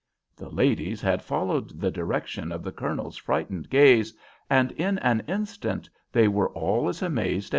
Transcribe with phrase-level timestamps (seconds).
[0.35, 4.15] The ladies had followed the direction of the Colonel's frightened gaze,
[4.49, 7.49] and in an instant they were all as amazed as he.